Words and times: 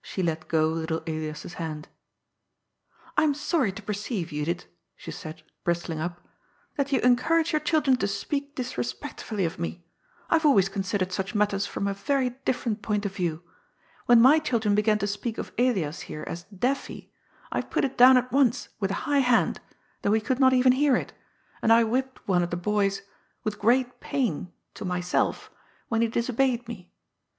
She 0.00 0.22
let 0.22 0.48
go 0.48 0.68
little 0.68 1.02
Elias's 1.06 1.52
hand." 1.60 1.88
I 3.18 3.24
am 3.24 3.34
sorry 3.34 3.72
to 3.72 3.82
perceive, 3.82 4.28
Judith," 4.28 4.64
she 4.96 5.10
said, 5.10 5.42
bristling 5.64 6.00
up," 6.00 6.26
that 6.78 6.92
you 6.92 7.00
encourage 7.00 7.52
your 7.52 7.60
children 7.60 7.98
to 7.98 8.08
speak 8.08 8.54
disrespectfully 8.54 9.44
of 9.44 9.58
me. 9.58 9.84
I 10.30 10.36
have 10.36 10.46
always 10.46 10.70
considered 10.70 11.12
such 11.12 11.34
matters 11.34 11.66
from 11.66 11.86
a 11.86 11.92
very 11.92 12.30
different 12.46 12.80
point 12.80 13.04
of 13.04 13.14
view. 13.16 13.42
When 14.06 14.18
my 14.22 14.38
children 14.38 14.74
began 14.74 14.96
to 14.98 15.06
speak 15.06 15.36
of 15.36 15.52
Elias 15.58 16.00
here 16.08 16.24
as 16.26 16.44
* 16.44 16.44
Deafy,' 16.64 17.10
I 17.52 17.60
put 17.60 17.84
it 17.84 17.98
down 17.98 18.16
at 18.16 18.32
once 18.32 18.70
with 18.80 18.90
a 18.90 18.94
high 19.04 19.18
hand, 19.18 19.60
though 20.00 20.14
he 20.14 20.22
could 20.22 20.40
not 20.40 20.54
even 20.54 20.72
hear 20.72 20.96
it, 20.96 21.12
and 21.60 21.70
I 21.70 21.84
whipped 21.84 22.26
one 22.26 22.42
of 22.42 22.48
the 22.48 22.56
boys, 22.56 23.02
with 23.44 23.58
great 23.58 24.00
pain 24.00 24.54
(to 24.72 24.86
myself), 24.86 25.50
when 25.88 26.00
he 26.00 26.08
dis 26.08 26.30
obeyed 26.30 26.66
me. 26.66 26.90